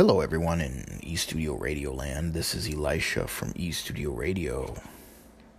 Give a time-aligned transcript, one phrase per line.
[0.00, 2.32] Hello, everyone in E Studio Radio Land.
[2.32, 4.74] This is Elisha from E Studio Radio,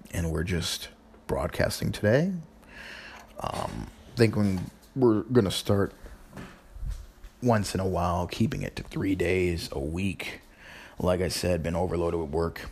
[0.10, 0.88] and we're just
[1.28, 2.34] broadcasting today.
[3.40, 3.86] Um,
[4.16, 5.94] thinking we're going to start
[7.44, 10.42] once in a while, keeping it to three days a week.
[10.98, 12.72] Like I said, been overloaded with work.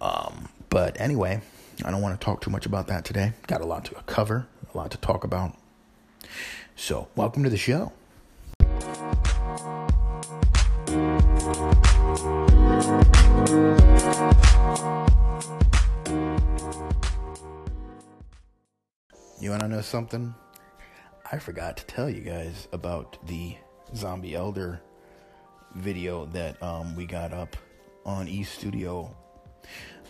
[0.00, 1.40] Um, but anyway,
[1.84, 3.32] I don't want to talk too much about that today.
[3.48, 5.56] Got a lot to cover, a lot to talk about.
[6.76, 7.90] So, welcome to the show.
[13.54, 13.60] You
[19.50, 20.34] want to know something?
[21.30, 23.56] I forgot to tell you guys about the
[23.94, 24.80] Zombie Elder
[25.76, 27.56] video that um, we got up
[28.04, 29.14] on E Studio.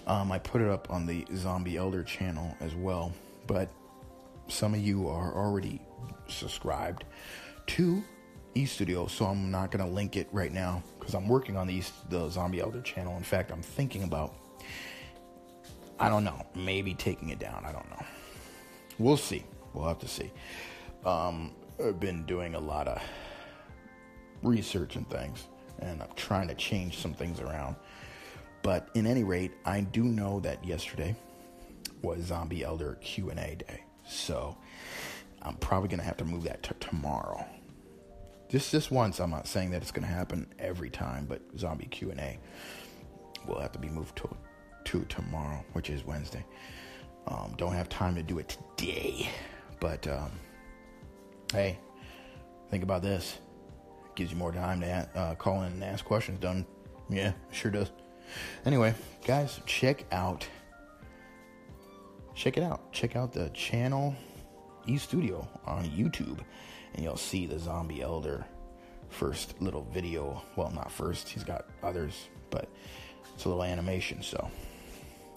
[0.06, 3.12] Um, I put it up on the Zombie Elder channel as well,
[3.46, 3.68] but
[4.48, 5.82] some of you are already
[6.28, 7.04] subscribed
[7.66, 8.02] to
[8.54, 11.74] E Studio, so I'm not gonna link it right now because I'm working on the
[11.74, 13.16] East, the Zombie Elder channel.
[13.16, 14.34] In fact, I'm thinking about
[15.98, 17.64] I don't know, maybe taking it down.
[17.64, 18.04] I don't know.
[18.98, 19.44] We'll see.
[19.72, 20.30] We'll have to see.
[21.04, 21.52] Um,
[21.84, 23.00] I've been doing a lot of
[24.42, 25.44] research and things,
[25.80, 27.76] and I'm trying to change some things around.
[28.62, 31.14] But in any rate, I do know that yesterday
[32.02, 34.56] was Zombie Elder Q and A day, so
[35.42, 37.44] I'm probably gonna have to move that to tomorrow.
[38.54, 39.18] Just this once.
[39.18, 42.38] I'm not saying that it's gonna happen every time, but Zombie Q and A
[43.48, 44.36] will have to be moved to
[44.84, 46.46] to tomorrow, which is Wednesday.
[47.26, 49.28] Um, don't have time to do it today,
[49.80, 50.30] but um,
[51.52, 51.80] hey,
[52.70, 53.40] think about this.
[54.14, 56.38] Gives you more time to uh, call in and ask questions.
[56.38, 56.64] Done?
[57.10, 57.90] Yeah, sure does.
[58.64, 58.94] Anyway,
[59.26, 60.46] guys, check out,
[62.36, 62.92] check it out.
[62.92, 64.14] Check out the channel
[64.86, 66.38] E Studio on YouTube,
[66.94, 68.44] and you'll see the Zombie Elder
[69.08, 70.42] first little video.
[70.56, 71.28] Well, not first.
[71.28, 72.68] He's got others, but
[73.34, 74.22] it's a little animation.
[74.22, 74.50] So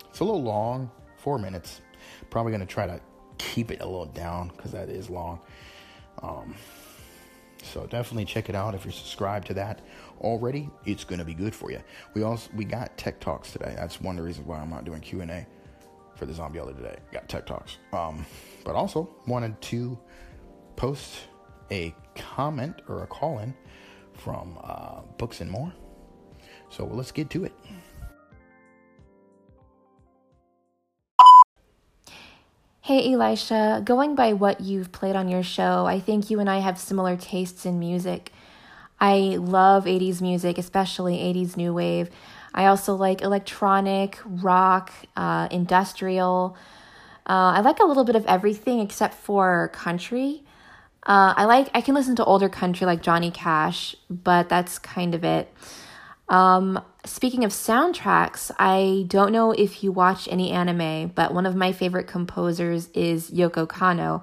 [0.10, 1.82] it's a little long, four minutes.
[2.30, 3.00] Probably gonna try to
[3.38, 5.40] keep it a little down because that is long.
[6.24, 6.56] Um,
[7.64, 9.82] so definitely check it out if you're subscribed to that
[10.22, 10.70] already.
[10.86, 11.82] It's gonna be good for you.
[12.14, 13.74] We also we got tech talks today.
[13.78, 15.46] That's one of the reasons why I'm not doing Q and A
[16.16, 16.98] for the Zombie Elder today.
[17.12, 17.78] Got tech talks.
[17.94, 18.26] Um,
[18.64, 19.98] but also wanted to
[20.76, 21.28] post
[21.72, 23.54] a comment or a call in
[24.14, 25.74] from uh, Books and More.
[26.70, 27.54] So let's get to it.
[32.82, 36.60] Hey Elisha, going by what you've played on your show, I think you and I
[36.60, 38.32] have similar tastes in music.
[39.00, 42.10] I love 80s music, especially 80s new wave.
[42.54, 46.56] I also like electronic, rock, uh, industrial.
[47.30, 50.44] Uh, I like a little bit of everything except for country.
[51.08, 55.16] Uh, I like I can listen to older country like Johnny Cash, but that's kind
[55.16, 55.52] of it.
[56.28, 61.56] Um, speaking of soundtracks, I don't know if you watch any anime, but one of
[61.56, 64.22] my favorite composers is Yoko Kanno,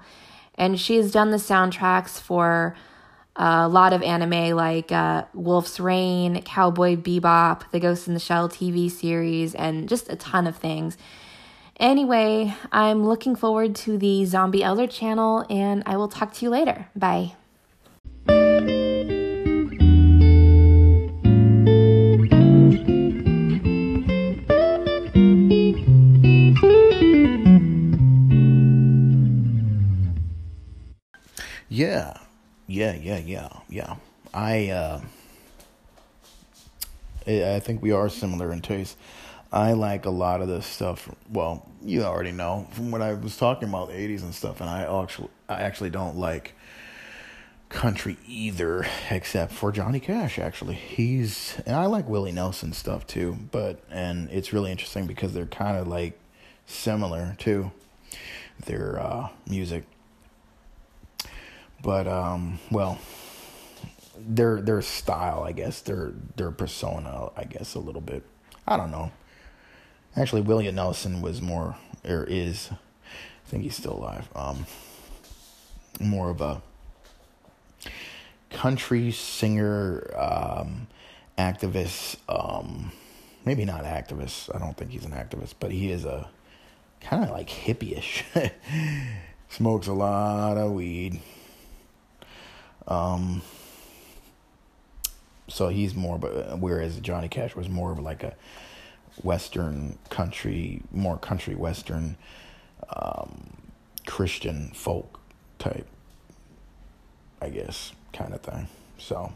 [0.56, 2.76] and she's done the soundtracks for
[3.36, 8.50] a lot of anime like uh, Wolf's Rain, Cowboy Bebop, the Ghost in the Shell
[8.50, 10.98] TV series, and just a ton of things.
[11.80, 16.50] Anyway, I'm looking forward to the Zombie Elder channel, and I will talk to you
[16.50, 16.86] later.
[16.94, 17.34] Bye.
[31.68, 32.14] Yeah,
[32.68, 33.96] yeah, yeah, yeah, yeah.
[34.32, 35.00] I uh,
[37.26, 38.96] I think we are similar in taste.
[39.54, 41.08] I like a lot of this stuff.
[41.30, 44.68] Well, you already know from what I was talking about the '80s and stuff, and
[44.68, 46.54] I actually I actually don't like
[47.68, 50.38] country either, except for Johnny Cash.
[50.38, 53.38] Actually, he's and I like Willie Nelson stuff too.
[53.50, 56.18] But and it's really interesting because they're kind of like
[56.66, 57.70] similar too.
[58.66, 59.84] Their uh, music
[61.84, 62.98] but um, well,
[64.18, 68.24] their their style, I guess, their their persona, I guess, a little bit.
[68.66, 69.12] I don't know.
[70.16, 74.28] Actually, William Nelson was more or is, I think he's still alive.
[74.34, 74.66] Um,
[76.00, 76.62] more of a
[78.50, 80.86] country singer, um,
[81.36, 82.16] activist.
[82.28, 82.92] Um,
[83.44, 84.54] maybe not activist.
[84.54, 86.28] I don't think he's an activist, but he is a
[87.00, 88.24] kind of like hippie-ish.
[89.48, 91.20] Smokes a lot of weed.
[92.86, 93.42] Um,
[95.48, 98.34] so he's more, but whereas Johnny Cash was more of like a
[99.22, 102.16] Western country, more country Western,
[102.94, 103.56] um,
[104.06, 105.20] Christian folk
[105.58, 105.86] type,
[107.40, 108.68] I guess, kind of thing.
[108.98, 109.32] So,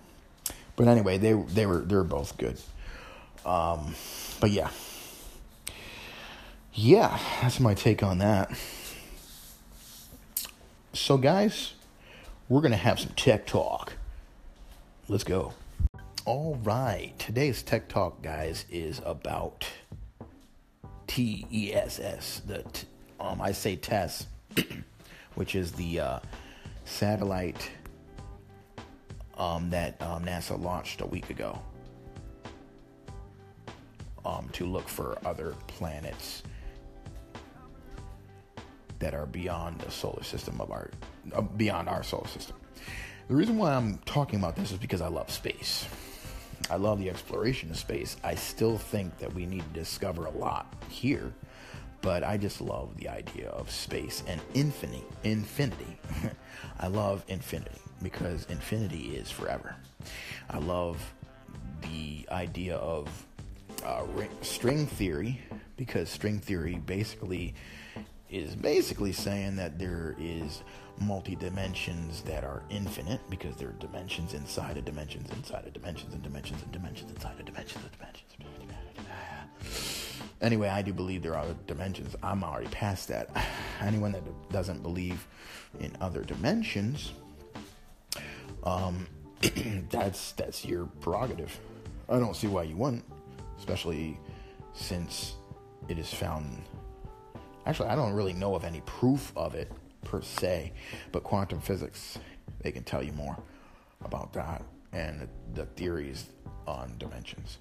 [0.77, 2.59] But anyway, they they were they're both good.
[3.47, 3.95] Um,
[4.41, 4.71] but yeah,
[6.75, 8.51] yeah, that's my take on that.
[10.93, 11.75] So, guys,
[12.49, 13.95] we're gonna have some tech talk.
[15.09, 15.55] Let's go.
[16.29, 19.67] All right, today's tech talk, guys, is about
[21.07, 22.43] TESS.
[22.47, 22.87] The t-
[23.19, 24.27] um, I say TESS,
[25.37, 26.19] which is the uh,
[26.85, 27.71] satellite
[29.39, 31.59] um, that um, NASA launched a week ago
[34.27, 36.43] um, to look for other planets
[38.99, 40.91] that are beyond the solar system of our
[41.33, 42.57] uh, beyond our solar system.
[43.29, 45.87] The reason why I'm talking about this is because I love space.
[46.70, 48.17] I love the exploration of space.
[48.23, 51.32] I still think that we need to discover a lot here,
[52.03, 55.05] but I just love the idea of space and infinity.
[55.25, 55.99] Infinity.
[56.81, 59.76] I love infinity because infinity is forever.
[60.50, 61.15] I love
[61.82, 63.09] the idea of
[63.85, 64.05] uh,
[64.43, 65.41] string theory
[65.76, 67.55] because string theory basically
[68.31, 70.63] is basically saying that there is
[71.01, 76.13] multi dimensions that are infinite because there are dimensions inside of dimensions inside of dimensions
[76.13, 78.35] and dimensions and dimensions inside of dimensions and dimensions.
[80.41, 82.15] Anyway, I do believe there are dimensions.
[82.23, 83.29] I'm already past that.
[83.81, 84.23] Anyone that
[84.53, 85.27] doesn't believe
[85.81, 87.13] in other dimensions,
[88.63, 89.07] um,
[89.91, 91.59] that's that's your prerogative.
[92.09, 93.05] I don't see why you wouldn't,
[93.59, 94.19] especially
[94.75, 95.35] since
[95.89, 96.63] it is found
[97.69, 99.70] Actually, I don't really know of any proof of it
[100.03, 100.73] per se,
[101.12, 102.19] but quantum physics,
[102.62, 103.37] they can tell you more
[104.06, 104.62] about that
[104.94, 106.31] and the, the theories
[106.67, 107.59] on dimensions.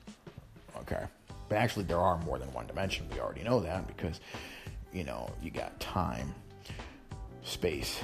[0.78, 1.04] Okay.
[1.50, 3.06] But actually, there are more than one dimension.
[3.12, 4.22] We already know that because,
[4.94, 6.34] you know, you got time,
[7.44, 8.00] space.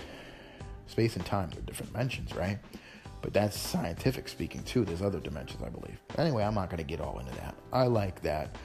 [0.87, 2.59] Space and time are different dimensions, right?
[3.21, 4.83] But that's scientific speaking, too.
[4.83, 5.97] There's other dimensions, I believe.
[6.17, 7.55] Anyway, I'm not going to get all into that.
[7.71, 8.57] I like that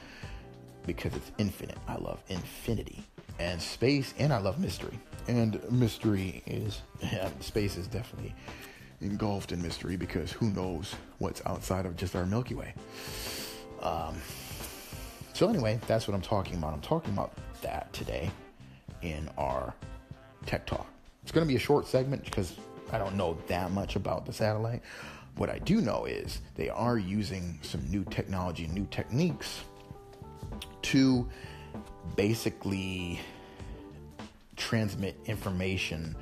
[0.85, 1.77] because it's infinite.
[1.87, 3.05] I love infinity
[3.39, 4.99] and space, and I love mystery.
[5.27, 8.35] And mystery is, yeah, space is definitely
[9.01, 12.73] engulfed in mystery because who knows what's outside of just our Milky Way.
[13.81, 14.17] Um,
[15.33, 16.73] so, anyway, that's what I'm talking about.
[16.73, 18.29] I'm talking about that today
[19.01, 19.73] in our
[20.45, 20.87] Tech Talk.
[21.23, 22.55] It's going to be a short segment because
[22.91, 24.81] I don't know that much about the satellite.
[25.37, 29.61] What I do know is they are using some new technology, new techniques
[30.81, 31.29] to
[32.15, 33.19] basically
[34.55, 36.15] transmit information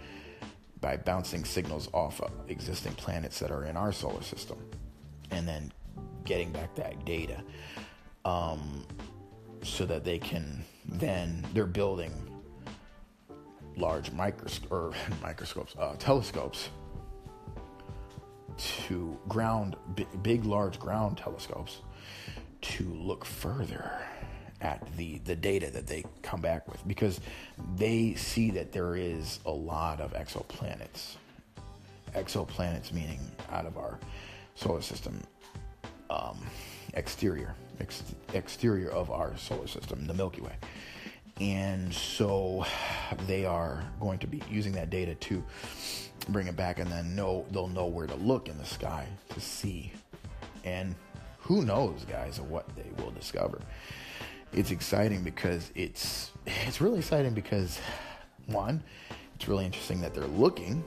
[0.79, 4.57] by bouncing signals off of existing planets that are in our solar system
[5.31, 5.71] and then
[6.23, 7.41] getting back that data
[8.25, 8.85] um,
[9.63, 12.11] so that they can then they're building
[13.75, 16.69] large microscopes or microscopes uh, telescopes
[18.57, 19.75] to ground
[20.21, 21.81] big large ground telescopes
[22.61, 23.91] to look further
[24.62, 27.19] at the the data that they come back with because
[27.75, 31.15] they see that there is a lot of exoplanets.
[32.15, 33.19] Exoplanets meaning
[33.51, 34.00] out of our
[34.56, 35.21] solar system,
[36.09, 36.39] um,
[36.94, 40.56] exterior, ex- exterior of our solar system, the Milky Way.
[41.39, 42.65] And so
[43.27, 45.44] they are going to be using that data to
[46.30, 49.39] bring it back and then know they'll know where to look in the sky to
[49.39, 49.92] see.
[50.63, 50.95] And
[51.39, 53.61] who knows, guys, what they will discover
[54.54, 56.31] it's exciting because it's
[56.66, 57.80] it's really exciting because
[58.47, 58.81] one,
[59.35, 60.83] it's really interesting that they're looking.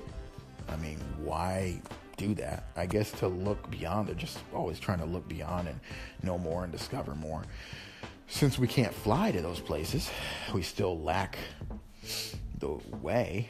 [0.69, 1.81] I mean, why
[2.17, 2.64] do that?
[2.76, 4.09] I guess to look beyond.
[4.09, 5.81] They're just always trying to look beyond and
[6.23, 7.45] know more and discover more.
[8.29, 10.11] Since we can't fly to those places,
[10.55, 11.37] we still lack
[12.59, 13.49] the way.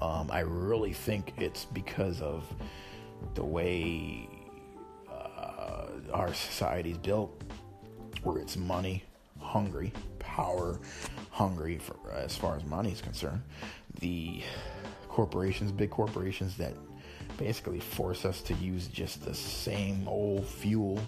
[0.00, 2.44] Um, I really think it's because of
[3.34, 4.28] the way
[5.10, 7.42] uh, our society's built,
[8.22, 9.02] where it's money
[9.50, 10.78] hungry, power
[11.30, 13.42] hungry for, as far as money is concerned.
[13.98, 14.42] The
[15.08, 16.74] corporations, big corporations that
[17.36, 21.00] basically force us to use just the same old fuel.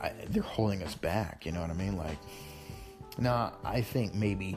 [0.00, 1.44] I, they're holding us back.
[1.44, 1.96] You know what I mean?
[1.96, 2.18] Like,
[3.18, 4.56] now I think maybe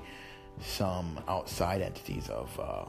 [0.62, 2.86] some outside entities of uh,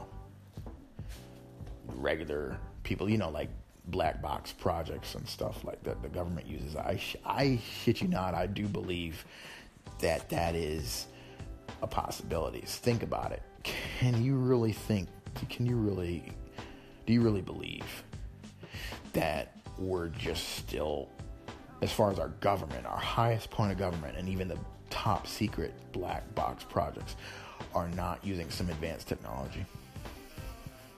[1.95, 3.49] regular people, you know, like
[3.87, 6.75] black box projects and stuff like that the government uses.
[6.75, 9.25] I, I shit you not, I do believe
[9.99, 11.07] that that is
[11.81, 12.61] a possibility.
[12.65, 13.41] Think about it.
[13.63, 15.09] Can you really think,
[15.49, 16.31] can you really,
[17.05, 18.03] do you really believe
[19.13, 21.09] that we're just still,
[21.81, 24.59] as far as our government, our highest point of government, and even the
[24.89, 27.15] top secret black box projects
[27.73, 29.65] are not using some advanced technology?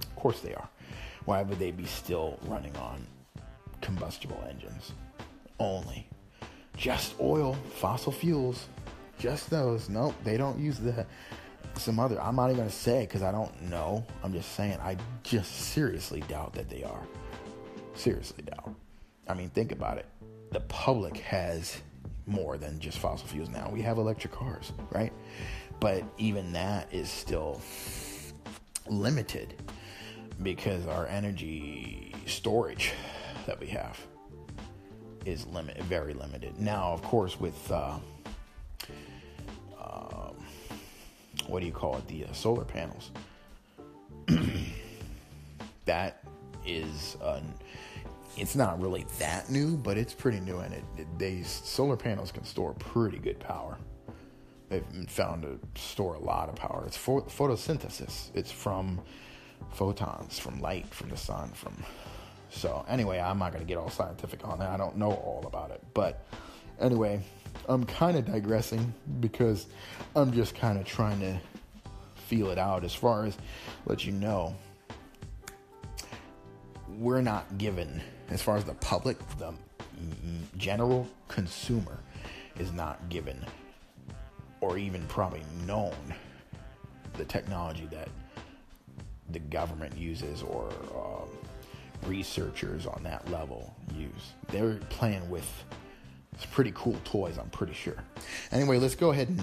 [0.01, 0.67] Of course they are
[1.25, 3.05] why would they be still running on
[3.81, 4.93] combustible engines
[5.59, 6.07] only.
[6.77, 8.67] Just oil, fossil fuels,
[9.19, 9.89] just those.
[9.89, 11.05] Nope, they don't use the
[11.75, 12.21] some other.
[12.21, 14.05] I'm not even gonna say because I don't know.
[14.23, 17.03] I'm just saying I just seriously doubt that they are.
[17.95, 18.73] Seriously doubt.
[19.27, 20.05] I mean, think about it.
[20.51, 21.81] The public has
[22.25, 23.69] more than just fossil fuels now.
[23.71, 25.11] We have electric cars, right?
[25.79, 27.61] But even that is still
[28.87, 29.55] limited
[30.41, 32.93] because our energy storage
[33.45, 33.99] that we have
[35.25, 36.59] is limited, very limited.
[36.59, 37.97] Now, of course, with uh,
[39.79, 40.35] um,
[41.47, 43.11] what do you call it, the uh, solar panels,
[45.85, 46.23] that
[46.65, 47.41] is, uh,
[48.37, 52.31] it's not really that new, but it's pretty new, and it, it they solar panels
[52.31, 53.77] can store pretty good power.
[54.69, 56.85] They've found to store a lot of power.
[56.87, 58.31] It's photosynthesis.
[58.33, 59.01] It's from
[59.73, 61.73] photons, from light, from the sun, from
[62.51, 64.69] so anyway, I'm not going to get all scientific on that.
[64.69, 65.81] I don't know all about it.
[65.93, 66.25] But
[66.79, 67.21] anyway,
[67.67, 69.67] I'm kind of digressing because
[70.15, 71.37] I'm just kind of trying to
[72.15, 73.37] feel it out as far as
[73.85, 74.55] let you know
[76.97, 79.53] we're not given as far as the public the
[80.57, 81.99] general consumer
[82.57, 83.45] is not given
[84.61, 85.95] or even probably known
[87.17, 88.07] the technology that
[89.31, 91.29] the government uses or um,
[92.09, 94.33] researchers on that level use.
[94.49, 95.49] They're playing with
[96.37, 98.03] some pretty cool toys, I'm pretty sure.
[98.51, 99.41] Anyway, let's go ahead and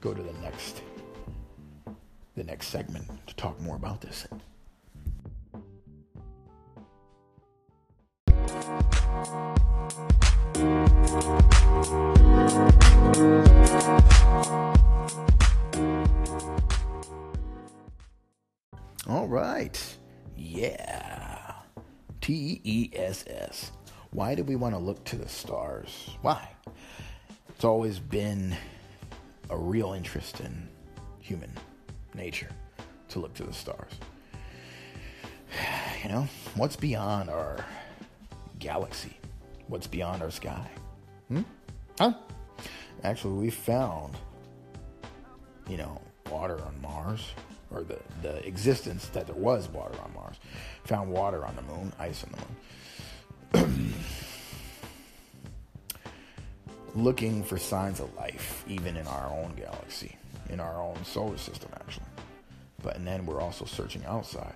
[0.00, 0.82] go to the next
[2.36, 4.26] the next segment to talk more about this.
[24.24, 26.08] Why do we want to look to the stars?
[26.22, 26.48] Why?
[27.50, 28.56] It's always been
[29.50, 30.66] a real interest in
[31.20, 31.52] human
[32.14, 32.48] nature
[33.10, 33.92] to look to the stars.
[36.02, 37.66] You know, what's beyond our
[38.58, 39.14] galaxy?
[39.68, 40.70] What's beyond our sky?
[41.28, 41.42] Hmm?
[41.98, 42.14] Huh?
[43.02, 44.14] Actually, we found,
[45.68, 46.00] you know,
[46.30, 47.28] water on Mars
[47.70, 50.36] or the, the existence that there was water on Mars.
[50.84, 52.38] Found water on the moon, ice on the
[56.94, 60.16] Looking for signs of life, even in our own galaxy,
[60.48, 62.06] in our own solar system, actually.
[62.82, 64.54] But and then we're also searching outside,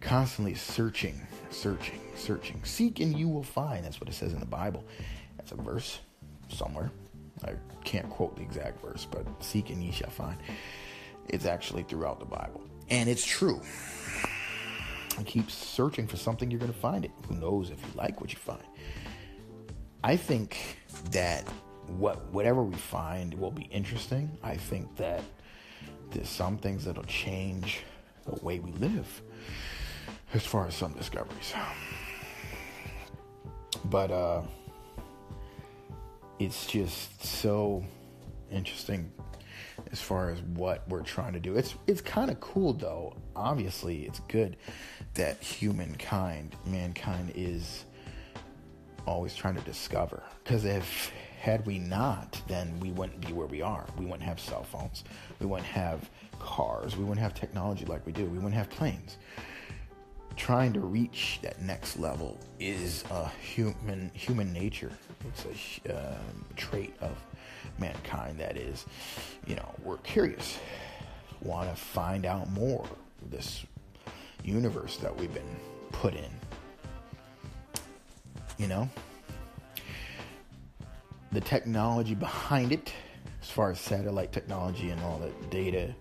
[0.00, 1.20] constantly searching,
[1.50, 2.60] searching, searching.
[2.64, 3.84] Seek and you will find.
[3.84, 4.84] That's what it says in the Bible.
[5.36, 6.00] That's a verse
[6.48, 6.90] somewhere.
[7.44, 7.52] I
[7.84, 10.38] can't quote the exact verse, but seek and ye shall find.
[11.28, 12.62] It's actually throughout the Bible.
[12.90, 13.60] And it's true.
[15.16, 17.10] And keep searching for something, you're going to find it.
[17.28, 18.62] Who knows if you like what you find?
[20.02, 20.78] I think
[21.10, 21.44] that
[21.88, 24.30] what whatever we find will be interesting.
[24.42, 25.22] I think that
[26.10, 27.80] there's some things that'll change
[28.24, 29.22] the way we live
[30.34, 31.54] as far as some discoveries.
[33.84, 34.42] But uh
[36.38, 37.84] it's just so
[38.50, 39.10] interesting
[39.90, 41.56] as far as what we're trying to do.
[41.56, 43.16] It's it's kind of cool though.
[43.34, 44.56] Obviously, it's good
[45.14, 47.84] that humankind, mankind is
[49.06, 53.62] always trying to discover because if had we not, then we wouldn't be where we
[53.62, 53.86] are.
[53.96, 55.04] We wouldn't have cell phones.
[55.38, 56.96] We wouldn't have cars.
[56.96, 58.24] We wouldn't have technology like we do.
[58.24, 59.16] We wouldn't have planes.
[60.36, 64.90] Trying to reach that next level is a human human nature.
[65.28, 65.46] It's
[65.86, 66.14] a uh,
[66.56, 67.16] trait of
[67.78, 68.86] mankind that is,
[69.46, 70.58] you know, we're curious,
[71.42, 72.86] want to find out more
[73.30, 73.64] this
[74.44, 75.56] universe that we've been
[75.92, 76.30] put in.
[78.58, 78.88] You know?
[81.32, 82.92] The technology behind it,
[83.42, 85.94] as far as satellite technology and all the data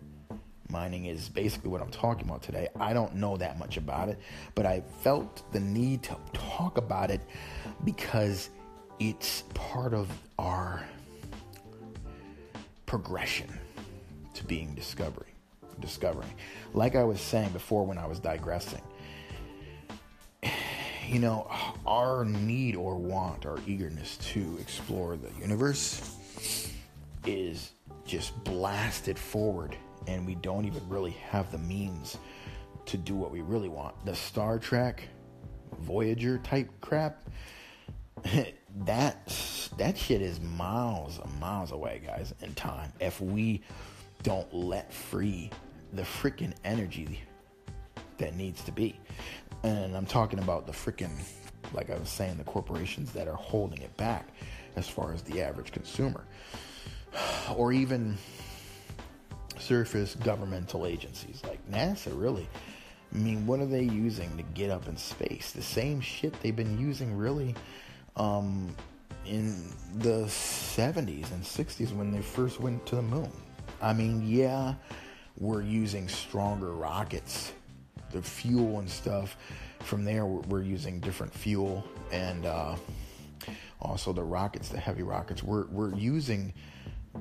[0.69, 2.67] mining is basically what I'm talking about today.
[2.79, 4.19] I don't know that much about it,
[4.55, 7.22] but I felt the need to talk about it
[7.84, 8.50] because
[9.00, 10.84] it's part of our
[12.86, 13.48] progression
[14.34, 15.34] to being discovery,
[15.79, 16.34] discovering.
[16.74, 18.81] Like I was saying before when I was digressing,
[21.08, 21.50] you know,
[21.86, 26.72] our need or want, our eagerness to explore the universe
[27.26, 27.72] is
[28.06, 29.76] just blasted forward,
[30.08, 32.18] and we don't even really have the means
[32.86, 33.94] to do what we really want.
[34.06, 35.04] The Star Trek,
[35.80, 37.30] Voyager type crap,
[38.86, 39.34] that
[39.78, 42.92] that shit is miles and miles away, guys, in time.
[43.00, 43.62] If we
[44.24, 45.52] don't let free
[45.94, 47.22] the freaking energy
[48.18, 49.00] that needs to be.
[49.64, 51.12] And I'm talking about the freaking
[51.74, 54.28] like I was saying, the corporations that are holding it back
[54.76, 56.24] as far as the average consumer,
[57.56, 58.18] or even
[59.58, 62.20] surface governmental agencies like NASA.
[62.20, 62.48] Really,
[63.14, 65.52] I mean, what are they using to get up in space?
[65.52, 67.56] The same shit they've been using, really.
[68.16, 68.76] Um,
[69.26, 73.30] in the 70s and 60s when they first went to the moon.
[73.82, 74.76] I mean, yeah,
[75.38, 77.52] we're using stronger rockets,
[78.12, 79.38] the fuel and stuff.
[79.82, 82.76] From there, we're using different fuel and uh,
[83.82, 85.44] also the rockets, the heavy rockets.
[85.44, 86.54] We're we're using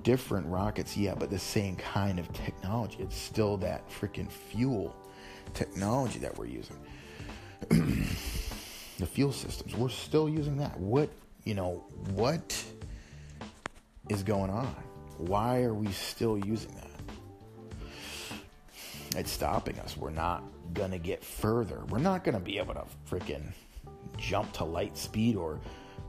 [0.03, 2.99] different rockets, yeah, but the same kind of technology.
[3.01, 4.95] It's still that freaking fuel
[5.55, 6.77] technology that we're using.
[7.69, 10.79] the fuel systems, we're still using that.
[10.79, 11.11] What
[11.45, 12.65] you know, what
[14.09, 14.75] is going on?
[15.19, 16.96] Why are we still using that?
[19.17, 19.97] It's stopping us.
[19.97, 20.45] We're not
[20.75, 21.83] going to get further.
[21.89, 23.53] We're not going to be able to freaking
[24.19, 25.59] jump to light speed or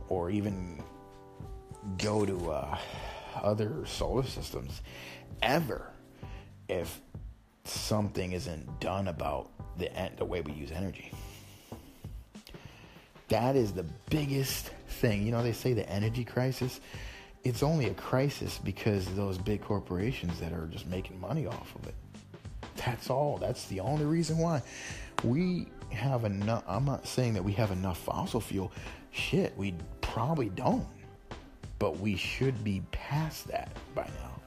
[0.09, 0.83] or even
[1.97, 2.77] go to uh,
[3.41, 4.81] other solar systems
[5.41, 5.91] ever
[6.67, 7.01] if
[7.63, 11.11] something isn't done about the the way we use energy.
[13.29, 15.25] That is the biggest thing.
[15.25, 16.79] You know, they say the energy crisis.
[17.43, 21.87] It's only a crisis because those big corporations that are just making money off of
[21.87, 21.95] it.
[22.86, 23.38] That's all.
[23.38, 24.62] That's the only reason why.
[25.24, 26.63] We have enough.
[26.67, 28.72] I'm not saying that we have enough fossil fuel.
[29.12, 30.86] Shit, we probably don't.
[31.79, 34.41] But we should be past that by now.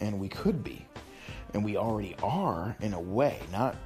[0.00, 0.86] And we could be.
[1.54, 3.76] And we already are in a way, not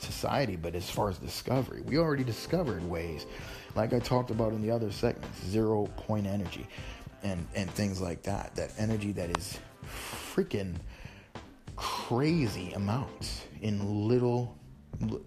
[0.00, 1.82] society, but as far as discovery.
[1.82, 3.26] We already discovered ways
[3.74, 6.66] like I talked about in the other segments, zero point energy
[7.22, 8.54] and, and things like that.
[8.56, 9.58] That energy that is
[10.34, 10.74] freaking
[12.08, 14.58] crazy amounts in little,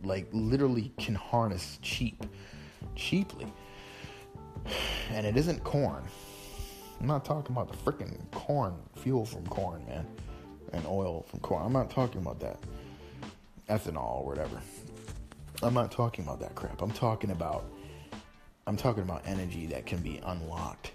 [0.03, 2.25] like literally can harness cheap,
[2.95, 3.47] cheaply.
[5.11, 6.03] And it isn't corn.
[6.99, 10.05] I'm not talking about the freaking corn, fuel from corn, man,
[10.73, 11.65] and oil from corn.
[11.65, 12.59] I'm not talking about that.
[13.69, 14.59] Ethanol or whatever.
[15.63, 16.81] I'm not talking about that crap.
[16.81, 17.65] I'm talking about
[18.67, 20.91] I'm talking about energy that can be unlocked.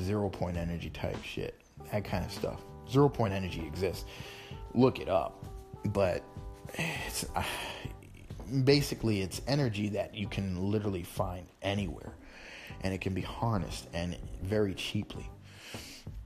[0.00, 1.60] Zero point energy type shit.
[1.90, 2.60] That kind of stuff.
[2.90, 4.04] Zero point energy exists.
[4.74, 5.44] Look it up.
[5.86, 6.22] But
[6.74, 7.42] it's uh,
[8.64, 12.14] basically it's energy that you can literally find anywhere
[12.82, 15.28] and it can be harnessed and very cheaply.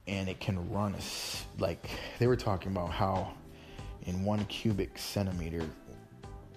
[0.06, 1.88] And it can run us like
[2.18, 3.32] they were talking about how
[4.04, 5.64] in one cubic centimeter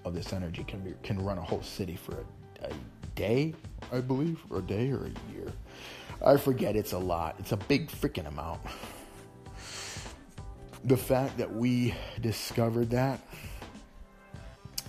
[0.06, 2.72] of this energy can be can run a whole city for a, a
[3.16, 3.54] day,
[3.92, 5.52] I believe, or a day or a year.
[6.24, 6.76] I forget.
[6.76, 7.36] It's a lot.
[7.40, 8.62] It's a big freaking amount.
[10.86, 13.20] The fact that we discovered that,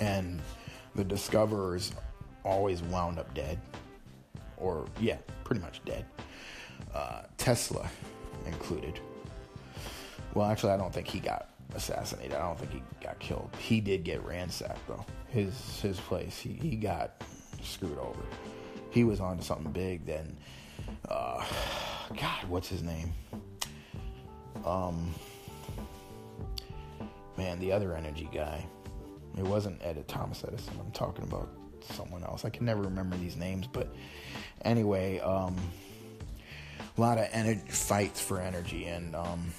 [0.00, 0.40] and
[0.94, 1.92] the discoverers
[2.44, 3.60] always wound up dead,
[4.56, 6.04] or yeah, pretty much dead.
[6.94, 7.88] Uh, Tesla
[8.46, 9.00] included.
[10.34, 12.34] Well, actually, I don't think he got assassinated.
[12.34, 13.50] I don't think he got killed.
[13.58, 15.04] He did get ransacked though.
[15.28, 16.38] His his place.
[16.38, 17.22] He he got
[17.62, 18.22] screwed over.
[18.90, 20.36] He was onto something big then.
[22.20, 23.12] God, what's his name?
[24.64, 25.14] Um,
[27.36, 28.66] man, the other energy guy.
[29.38, 30.74] It wasn't Ed Thomas Edison.
[30.80, 31.48] I'm talking about
[31.80, 32.44] someone else.
[32.44, 33.94] I can never remember these names, but
[34.62, 35.56] anyway, um,
[36.96, 39.52] a lot of energy fights for energy, and um,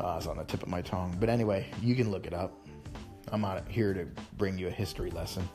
[0.00, 1.16] uh, it's on the tip of my tongue.
[1.20, 2.52] But anyway, you can look it up.
[3.30, 4.06] I'm not here to
[4.36, 5.48] bring you a history lesson.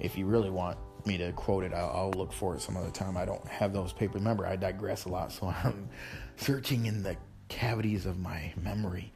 [0.00, 2.90] If you really want me to quote it, I'll, I'll look for it some other
[2.90, 3.16] time.
[3.16, 4.16] I don't have those papers.
[4.16, 5.88] Remember, I digress a lot, so I'm
[6.36, 7.16] searching in the
[7.48, 9.12] cavities of my memory,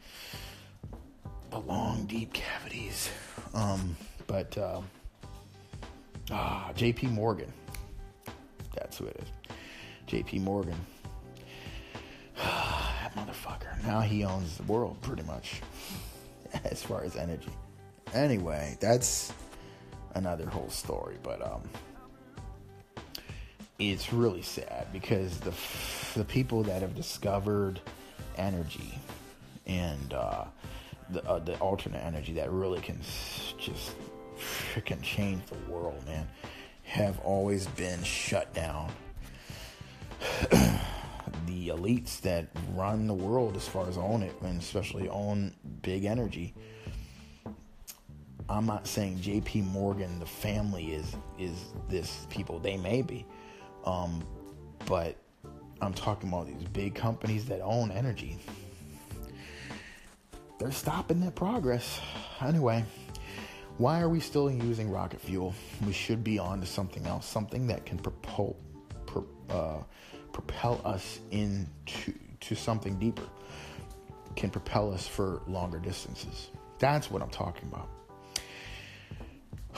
[1.50, 3.10] the long, deep cavities.
[3.54, 3.96] Um,
[4.26, 4.80] but uh,
[6.30, 7.08] ah, J.P.
[7.08, 7.52] Morgan.
[8.74, 9.56] That's who it is.
[10.06, 10.38] J.P.
[10.38, 10.78] Morgan
[12.38, 13.82] that motherfucker.
[13.84, 15.60] Now he owns the world pretty much
[16.64, 17.50] as far as energy.
[18.14, 19.32] Anyway, that's
[20.14, 21.62] another whole story, but um
[23.78, 25.52] it's really sad because the
[26.14, 27.80] the people that have discovered
[28.36, 28.98] energy
[29.66, 30.44] and uh,
[31.10, 32.98] the uh, the alternate energy that really can
[33.58, 33.92] just
[34.38, 36.26] freaking change the world, man,
[36.82, 38.90] have always been shut down.
[41.46, 46.04] the elites that run the world as far as own it and especially own big
[46.04, 46.54] energy.
[48.48, 52.58] I'm not saying JP Morgan, the family is is this people.
[52.58, 53.26] They may be.
[53.84, 54.22] Um,
[54.86, 55.16] but
[55.80, 58.38] I'm talking about these big companies that own energy.
[60.58, 62.00] They're stopping that progress.
[62.40, 62.84] Anyway,
[63.78, 65.54] Why are we still using rocket fuel?
[65.86, 68.56] We should be on to something else, something that can propel,
[69.06, 69.82] pro, uh,
[70.32, 73.22] propel us into to something deeper,
[74.34, 76.50] can propel us for longer distances.
[76.80, 77.88] That's what I'm talking about.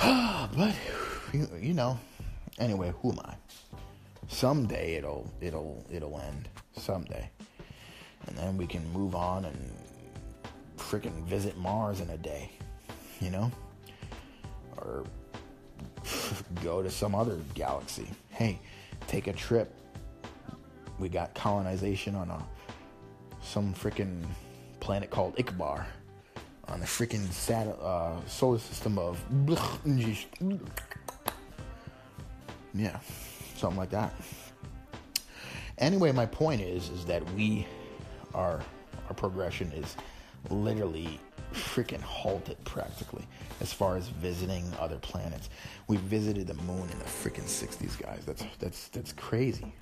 [0.57, 0.75] but
[1.33, 1.99] you, you know,
[2.59, 3.35] anyway, who am I?
[4.29, 6.49] Someday it'll it'll it'll end.
[6.77, 7.29] Someday,
[8.27, 9.71] and then we can move on and
[10.79, 12.51] freaking visit Mars in a day.
[13.21, 13.53] You know,
[14.79, 15.05] or
[16.65, 18.09] go to some other galaxy.
[18.31, 18.59] Hey,
[19.07, 19.75] take a trip.
[20.99, 22.43] We got colonization on a
[23.43, 24.25] some freaking
[24.81, 25.85] planet called Ikbar
[26.71, 27.27] on the freaking
[27.83, 29.23] uh, solar system of
[32.75, 32.99] yeah,
[33.57, 34.13] something like that.
[35.79, 37.67] Anyway, my point is is that we
[38.35, 38.61] our
[39.09, 39.97] our progression is
[40.51, 41.19] literally
[41.53, 43.25] freaking halted practically
[43.61, 45.51] as far as visiting other planets.
[45.89, 48.23] We visited the moon in the freaking 60s, guys.
[48.25, 49.73] That's that's that's crazy.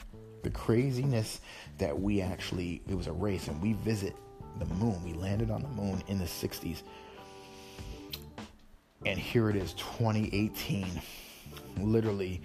[0.42, 1.40] The craziness
[1.78, 4.14] that we actually it was a race and we visit
[4.58, 5.02] the moon.
[5.04, 6.82] We landed on the moon in the 60s.
[9.06, 11.00] And here it is 2018.
[11.78, 12.40] Literally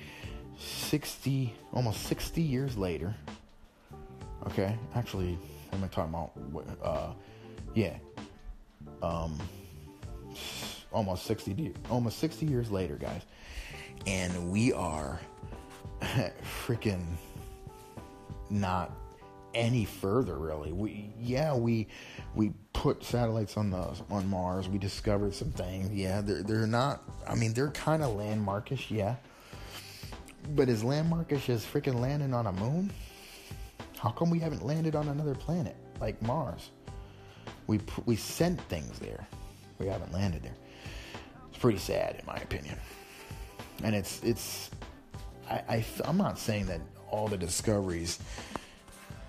[0.58, 3.16] 60 almost 60 years later.
[4.48, 4.78] Okay?
[4.96, 5.38] Actually,
[5.72, 6.32] am I talking about?
[6.84, 7.14] Uh
[7.76, 7.98] yeah,
[9.02, 9.38] um,
[10.92, 13.22] almost 60 almost 60 years later guys
[14.06, 15.20] and we are
[16.66, 17.04] freaking
[18.54, 18.92] not
[19.54, 21.88] any further really we yeah we
[22.34, 27.04] we put satellites on the on mars we discovered some things yeah they're they're not
[27.28, 29.16] i mean they're kind of landmarkish yeah
[30.56, 32.92] but as landmarkish as freaking landing on a moon
[34.00, 36.72] how come we haven't landed on another planet like mars
[37.68, 39.28] we we sent things there.
[39.80, 40.56] We haven't landed there.
[41.50, 42.78] It's pretty sad, in my opinion.
[43.84, 44.70] And it's it's
[45.50, 46.82] I, I I'm not saying that
[47.14, 48.18] all the discoveries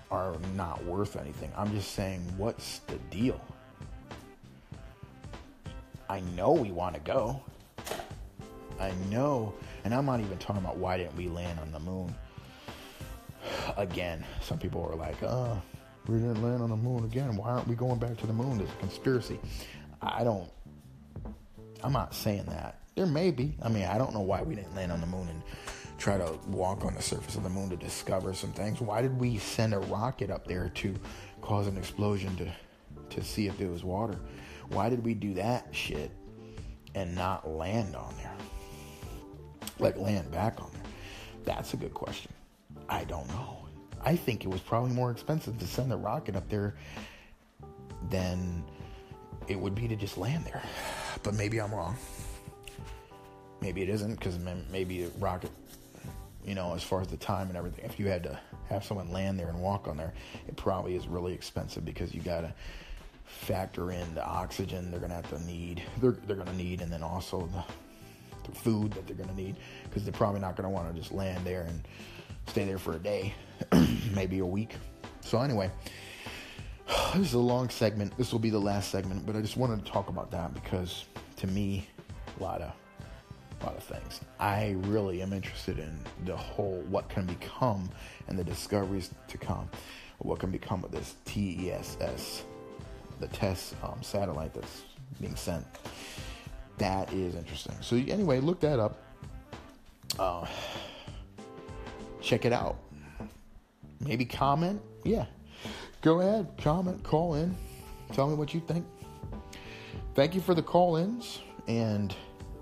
[0.09, 1.51] are not worth anything.
[1.55, 3.39] I'm just saying, what's the deal?
[6.09, 7.43] I know we want to go.
[8.79, 12.13] I know, and I'm not even talking about why didn't we land on the moon.
[13.77, 15.61] Again, some people are like, "Oh,
[16.07, 17.37] we didn't land on the moon again.
[17.37, 18.57] Why aren't we going back to the moon?
[18.57, 19.39] There's a conspiracy.
[20.01, 20.49] I don't.
[21.83, 22.79] I'm not saying that.
[22.95, 23.55] There may be.
[23.61, 25.41] I mean, I don't know why we didn't land on the moon and
[25.97, 28.81] try to walk on the surface of the moon to discover some things.
[28.81, 30.95] Why did we send a rocket up there to
[31.41, 32.51] cause an explosion to
[33.09, 34.17] to see if there was water?
[34.69, 36.11] Why did we do that shit
[36.95, 38.33] and not land on there?
[39.79, 40.81] Like land back on there?
[41.43, 42.31] That's a good question.
[42.89, 43.65] I don't know.
[44.03, 46.75] I think it was probably more expensive to send a rocket up there
[48.09, 48.63] than
[49.47, 50.63] it would be to just land there.
[51.23, 51.95] But maybe I'm wrong.
[53.61, 54.37] Maybe it isn't because
[54.71, 55.51] maybe a rocket,
[56.45, 59.11] you know, as far as the time and everything, if you had to have someone
[59.11, 60.13] land there and walk on there,
[60.47, 62.53] it probably is really expensive because you got to
[63.25, 66.81] factor in the oxygen they're going to have to need, they're, they're going to need,
[66.81, 67.63] and then also the,
[68.49, 69.55] the food that they're going to need
[69.85, 71.87] because they're probably not going to want to just land there and
[72.47, 73.33] stay there for a day,
[74.13, 74.75] maybe a week.
[75.21, 75.71] So, anyway,
[77.15, 78.15] this is a long segment.
[78.17, 81.05] This will be the last segment, but I just wanted to talk about that because
[81.37, 81.87] to me,
[82.39, 82.71] a lot of
[83.65, 84.21] lot of things.
[84.39, 87.89] I really am interested in the whole what can become
[88.27, 89.69] and the discoveries to come.
[90.19, 92.43] What can become of this TESS,
[93.19, 94.83] the TESS um, satellite that's
[95.19, 95.65] being sent.
[96.77, 97.75] That is interesting.
[97.81, 99.01] So anyway, look that up.
[100.19, 100.45] Uh,
[102.21, 102.77] check it out.
[103.99, 104.81] Maybe comment.
[105.03, 105.25] Yeah.
[106.01, 107.55] Go ahead, comment, call in.
[108.13, 108.85] Tell me what you think.
[110.13, 112.15] Thank you for the call ins and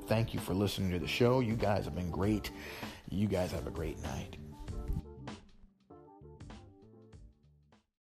[0.07, 1.39] thank you for listening to the show.
[1.39, 2.51] You guys have been great.
[3.09, 4.37] You guys have a great night.